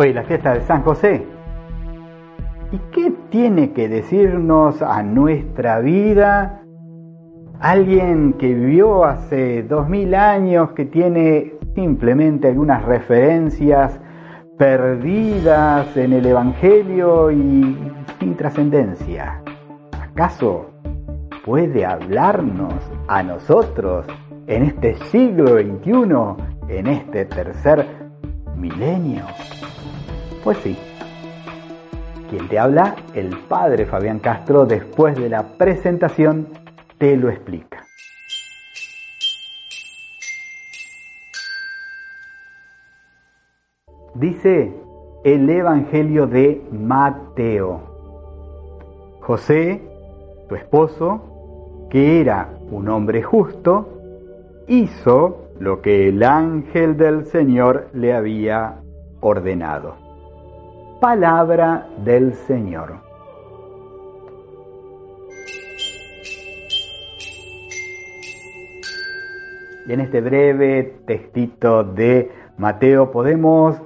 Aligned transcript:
Hoy 0.00 0.12
la 0.12 0.22
fiesta 0.22 0.54
de 0.54 0.60
San 0.60 0.84
José. 0.84 1.26
¿Y 2.70 2.78
qué 2.92 3.12
tiene 3.30 3.72
que 3.72 3.88
decirnos 3.88 4.80
a 4.80 5.02
nuestra 5.02 5.80
vida 5.80 6.62
alguien 7.58 8.34
que 8.34 8.54
vivió 8.54 9.04
hace 9.04 9.64
dos 9.64 9.88
mil 9.88 10.14
años, 10.14 10.70
que 10.70 10.84
tiene 10.84 11.54
simplemente 11.74 12.46
algunas 12.46 12.84
referencias 12.84 14.00
perdidas 14.56 15.96
en 15.96 16.12
el 16.12 16.26
Evangelio 16.26 17.32
y 17.32 17.76
sin 18.20 18.36
trascendencia? 18.36 19.42
¿Acaso 20.00 20.66
puede 21.44 21.84
hablarnos 21.84 22.72
a 23.08 23.24
nosotros 23.24 24.06
en 24.46 24.62
este 24.62 24.94
siglo 25.06 25.58
XXI, 25.58 26.68
en 26.68 26.86
este 26.86 27.24
tercer 27.24 27.84
milenio? 28.56 29.24
Pues 30.48 30.60
sí. 30.60 30.78
Quien 32.30 32.48
te 32.48 32.58
habla, 32.58 32.96
el 33.12 33.36
padre 33.50 33.84
Fabián 33.84 34.18
Castro, 34.18 34.64
después 34.64 35.14
de 35.14 35.28
la 35.28 35.42
presentación, 35.42 36.46
te 36.96 37.18
lo 37.18 37.28
explica. 37.28 37.84
Dice 44.14 44.72
el 45.22 45.50
Evangelio 45.50 46.26
de 46.26 46.62
Mateo. 46.72 47.82
José, 49.20 49.82
tu 50.48 50.54
esposo, 50.54 51.88
que 51.90 52.22
era 52.22 52.48
un 52.70 52.88
hombre 52.88 53.22
justo, 53.22 53.86
hizo 54.66 55.50
lo 55.60 55.82
que 55.82 56.08
el 56.08 56.22
ángel 56.22 56.96
del 56.96 57.26
Señor 57.26 57.90
le 57.92 58.14
había 58.14 58.80
ordenado 59.20 60.07
palabra 61.00 61.86
del 62.04 62.34
Señor. 62.34 62.96
Y 69.86 69.92
en 69.92 70.00
este 70.00 70.20
breve 70.20 71.00
textito 71.06 71.84
de 71.84 72.30
Mateo 72.58 73.10
podemos 73.10 73.80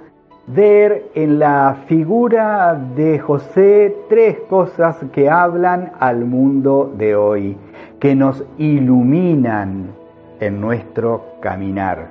ver 0.46 1.10
en 1.14 1.38
la 1.38 1.84
figura 1.86 2.74
de 2.96 3.18
José 3.20 3.94
tres 4.08 4.38
cosas 4.48 4.98
que 5.12 5.30
hablan 5.30 5.92
al 6.00 6.24
mundo 6.24 6.92
de 6.96 7.14
hoy, 7.14 7.56
que 8.00 8.14
nos 8.16 8.44
iluminan 8.58 9.92
en 10.40 10.60
nuestro 10.60 11.36
caminar. 11.40 12.08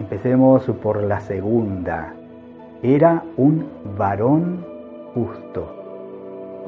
Empecemos 0.00 0.64
por 0.82 1.02
la 1.02 1.20
segunda 1.20 2.14
era 2.82 3.22
un 3.36 3.66
varón 3.98 4.64
justo. 5.14 5.76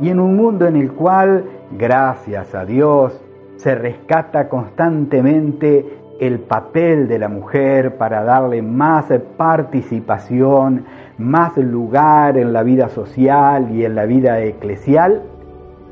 Y 0.00 0.08
en 0.08 0.20
un 0.20 0.36
mundo 0.36 0.66
en 0.66 0.76
el 0.76 0.92
cual, 0.92 1.44
gracias 1.78 2.54
a 2.54 2.64
Dios, 2.64 3.18
se 3.56 3.74
rescata 3.74 4.48
constantemente 4.48 6.00
el 6.20 6.40
papel 6.40 7.08
de 7.08 7.18
la 7.18 7.28
mujer 7.28 7.96
para 7.96 8.22
darle 8.22 8.62
más 8.62 9.06
participación, 9.36 10.84
más 11.18 11.56
lugar 11.56 12.36
en 12.36 12.52
la 12.52 12.62
vida 12.62 12.88
social 12.88 13.70
y 13.70 13.84
en 13.84 13.94
la 13.94 14.04
vida 14.04 14.40
eclesial, 14.40 15.22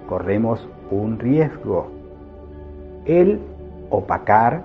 corremos 0.08 0.68
un 0.90 1.18
riesgo, 1.18 1.90
el 3.06 3.40
opacar 3.90 4.62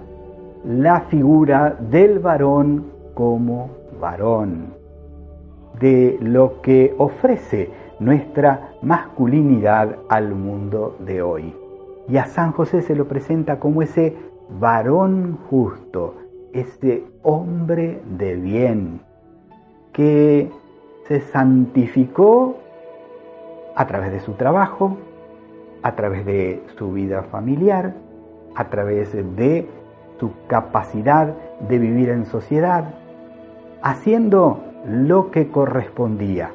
la 0.65 1.01
figura 1.01 1.75
del 1.79 2.19
varón 2.19 2.85
como 3.13 3.69
varón 3.99 4.84
de 5.79 6.17
lo 6.21 6.61
que 6.61 6.93
ofrece 6.97 7.69
nuestra 7.99 8.71
masculinidad 8.81 9.97
al 10.09 10.33
mundo 10.35 10.97
de 10.99 11.21
hoy. 11.21 11.53
Y 12.07 12.17
a 12.17 12.25
San 12.25 12.51
José 12.51 12.81
se 12.81 12.95
lo 12.95 13.07
presenta 13.07 13.59
como 13.59 13.81
ese 13.81 14.15
varón 14.59 15.37
justo, 15.49 16.15
ese 16.53 17.03
hombre 17.23 18.01
de 18.17 18.35
bien, 18.35 19.01
que 19.91 20.51
se 21.07 21.21
santificó 21.21 22.57
a 23.75 23.87
través 23.87 24.11
de 24.11 24.19
su 24.19 24.33
trabajo, 24.33 24.97
a 25.83 25.95
través 25.95 26.25
de 26.25 26.63
su 26.77 26.91
vida 26.91 27.23
familiar, 27.23 27.95
a 28.55 28.69
través 28.69 29.13
de 29.13 29.67
su 30.19 30.31
capacidad 30.47 31.33
de 31.67 31.77
vivir 31.77 32.09
en 32.09 32.25
sociedad, 32.25 32.85
haciendo 33.81 34.63
lo 34.87 35.31
que 35.31 35.47
correspondía. 35.47 36.51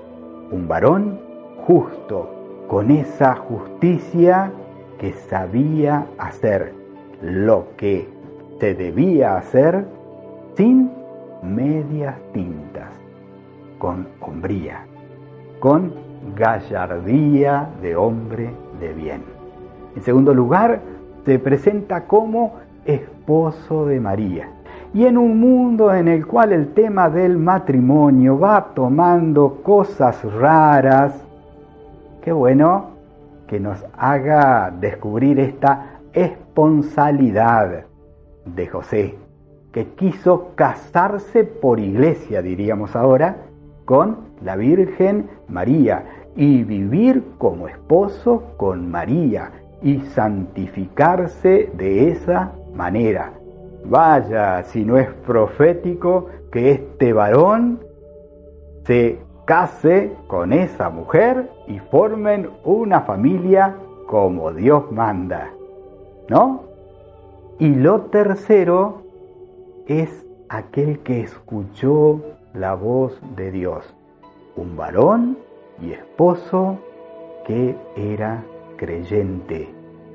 Un 0.50 0.68
varón 0.68 1.18
justo, 1.66 2.30
con 2.68 2.90
esa 2.90 3.34
justicia 3.34 4.52
que 4.98 5.12
sabía 5.12 6.06
hacer 6.18 6.72
lo 7.22 7.68
que 7.76 8.08
se 8.60 8.74
debía 8.74 9.36
hacer 9.36 9.86
sin 10.56 10.90
medias 11.42 12.16
tintas, 12.32 12.90
con 13.78 14.06
hombría, 14.20 14.84
con 15.58 15.92
gallardía 16.36 17.68
de 17.82 17.96
hombre 17.96 18.50
de 18.78 18.92
bien. 18.92 19.22
En 19.96 20.02
segundo 20.02 20.32
lugar, 20.34 20.80
se 21.24 21.38
presenta 21.38 22.06
como 22.06 22.54
esposo 22.84 23.86
de 23.86 24.00
María 24.00 24.48
y 24.92 25.06
en 25.06 25.16
un 25.16 25.38
mundo 25.38 25.94
en 25.94 26.08
el 26.08 26.26
cual 26.26 26.52
el 26.52 26.72
tema 26.74 27.08
del 27.08 27.38
matrimonio 27.38 28.38
va 28.38 28.72
tomando 28.74 29.60
cosas 29.62 30.22
raras, 30.34 31.14
qué 32.22 32.32
bueno 32.32 32.90
que 33.46 33.60
nos 33.60 33.84
haga 33.96 34.72
descubrir 34.80 35.38
esta 35.38 36.00
esponsalidad 36.12 37.84
de 38.44 38.66
José, 38.66 39.14
que 39.72 39.86
quiso 39.94 40.52
casarse 40.56 41.44
por 41.44 41.78
iglesia, 41.78 42.42
diríamos 42.42 42.96
ahora, 42.96 43.36
con 43.84 44.18
la 44.42 44.56
Virgen 44.56 45.28
María 45.48 46.04
y 46.34 46.64
vivir 46.64 47.24
como 47.38 47.68
esposo 47.68 48.54
con 48.56 48.90
María 48.90 49.52
y 49.82 50.00
santificarse 50.00 51.70
de 51.76 52.10
esa 52.10 52.52
manera 52.74 53.39
Vaya, 53.84 54.62
si 54.64 54.84
no 54.84 54.98
es 54.98 55.08
profético 55.26 56.26
que 56.50 56.72
este 56.72 57.12
varón 57.12 57.80
se 58.84 59.18
case 59.44 60.12
con 60.26 60.52
esa 60.52 60.90
mujer 60.90 61.50
y 61.66 61.78
formen 61.78 62.50
una 62.64 63.00
familia 63.00 63.76
como 64.06 64.52
Dios 64.52 64.90
manda. 64.92 65.50
¿No? 66.28 66.64
Y 67.58 67.74
lo 67.74 68.02
tercero 68.02 69.02
es 69.86 70.24
aquel 70.48 71.00
que 71.00 71.20
escuchó 71.20 72.20
la 72.54 72.74
voz 72.74 73.20
de 73.36 73.50
Dios. 73.50 73.94
Un 74.56 74.76
varón 74.76 75.38
y 75.82 75.92
esposo 75.92 76.78
que 77.46 77.76
era 77.96 78.44
creyente, 78.76 79.68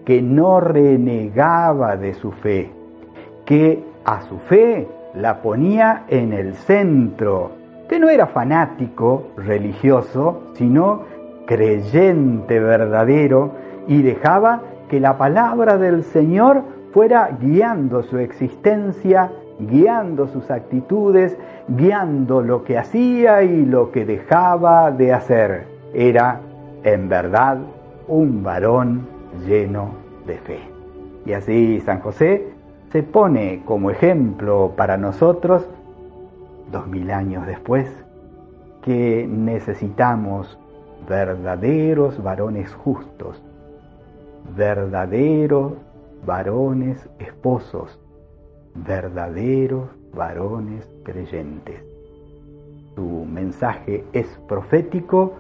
que 0.05 0.21
no 0.21 0.59
renegaba 0.59 1.97
de 1.97 2.13
su 2.13 2.31
fe, 2.31 2.71
que 3.45 3.83
a 4.03 4.21
su 4.21 4.39
fe 4.39 4.87
la 5.13 5.41
ponía 5.41 6.03
en 6.07 6.33
el 6.33 6.55
centro, 6.55 7.51
que 7.87 7.99
no 7.99 8.09
era 8.09 8.27
fanático 8.27 9.27
religioso, 9.37 10.51
sino 10.53 11.03
creyente 11.45 12.59
verdadero 12.59 13.51
y 13.87 14.01
dejaba 14.01 14.61
que 14.89 14.99
la 14.99 15.17
palabra 15.17 15.77
del 15.77 16.03
Señor 16.03 16.63
fuera 16.91 17.29
guiando 17.39 18.03
su 18.03 18.17
existencia, 18.17 19.31
guiando 19.59 20.27
sus 20.27 20.49
actitudes, 20.49 21.37
guiando 21.67 22.41
lo 22.41 22.63
que 22.63 22.77
hacía 22.77 23.43
y 23.43 23.65
lo 23.65 23.91
que 23.91 24.05
dejaba 24.05 24.91
de 24.91 25.13
hacer. 25.13 25.67
Era, 25.93 26.41
en 26.83 27.07
verdad, 27.07 27.59
un 28.07 28.43
varón 28.43 29.07
lleno 29.45 29.89
de 30.25 30.37
fe. 30.37 30.59
Y 31.25 31.33
así 31.33 31.79
San 31.81 31.99
José 32.01 32.47
se 32.91 33.03
pone 33.03 33.63
como 33.65 33.91
ejemplo 33.91 34.73
para 34.75 34.97
nosotros, 34.97 35.67
dos 36.71 36.87
mil 36.87 37.11
años 37.11 37.45
después, 37.45 37.87
que 38.81 39.27
necesitamos 39.27 40.57
verdaderos 41.07 42.21
varones 42.21 42.73
justos, 42.73 43.41
verdaderos 44.55 45.73
varones 46.25 47.09
esposos, 47.19 47.99
verdaderos 48.73 49.89
varones 50.13 50.87
creyentes. 51.03 51.83
Su 52.95 53.25
mensaje 53.25 54.03
es 54.13 54.27
profético 54.47 55.33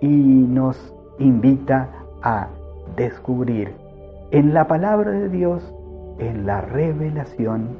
y 0.00 0.06
nos 0.08 0.94
invita 1.18 1.88
a 2.22 2.48
descubrir 2.96 3.72
en 4.30 4.54
la 4.54 4.66
palabra 4.66 5.10
de 5.10 5.28
Dios 5.28 5.62
en 6.28 6.46
la 6.46 6.60
revelación 6.60 7.76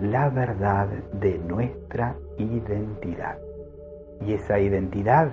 la 0.00 0.28
verdad 0.30 0.88
de 1.20 1.38
nuestra 1.38 2.16
identidad. 2.38 3.38
y 4.24 4.34
esa 4.34 4.60
identidad, 4.60 5.32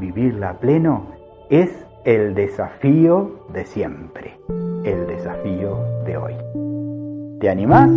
vivirla 0.00 0.50
a 0.50 0.58
pleno, 0.58 1.12
es 1.48 1.70
el 2.04 2.34
desafío 2.34 3.46
de 3.52 3.64
siempre, 3.64 4.36
el 4.84 5.06
desafío 5.06 5.78
de 6.04 6.16
hoy. 6.16 6.34
¿Te 7.38 7.48
animás? 7.48 7.88